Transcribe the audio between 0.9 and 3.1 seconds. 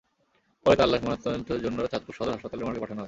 লাশ ময়নাতদন্তের জন্য চাঁদপুর সদর হাসপাতালের মর্গে পাঠানো হয়।